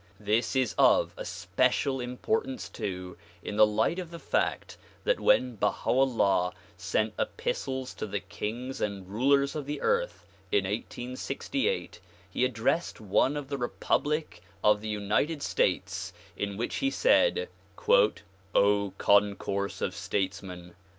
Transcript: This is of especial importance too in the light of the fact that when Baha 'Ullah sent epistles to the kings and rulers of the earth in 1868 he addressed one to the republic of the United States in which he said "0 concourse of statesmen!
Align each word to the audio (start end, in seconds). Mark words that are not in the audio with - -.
This 0.19 0.55
is 0.55 0.73
of 0.79 1.13
especial 1.15 1.99
importance 2.01 2.69
too 2.69 3.17
in 3.43 3.55
the 3.55 3.67
light 3.67 3.99
of 3.99 4.09
the 4.09 4.17
fact 4.17 4.75
that 5.03 5.19
when 5.19 5.53
Baha 5.57 5.91
'Ullah 5.91 6.53
sent 6.75 7.13
epistles 7.19 7.93
to 7.93 8.07
the 8.07 8.19
kings 8.19 8.81
and 8.81 9.07
rulers 9.07 9.55
of 9.55 9.67
the 9.67 9.79
earth 9.79 10.25
in 10.51 10.63
1868 10.63 11.99
he 12.31 12.43
addressed 12.43 12.99
one 12.99 13.35
to 13.35 13.43
the 13.43 13.59
republic 13.59 14.41
of 14.63 14.81
the 14.81 14.89
United 14.89 15.43
States 15.43 16.13
in 16.35 16.57
which 16.57 16.77
he 16.77 16.89
said 16.89 17.47
"0 17.79 18.93
concourse 18.97 19.81
of 19.81 19.93
statesmen! 19.93 20.73